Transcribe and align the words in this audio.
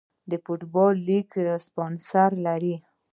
د 0.31 0.33
فوټبال 0.43 0.93
لیګونه 1.07 1.53
سپانسر 1.65 2.29
لري 2.45 2.75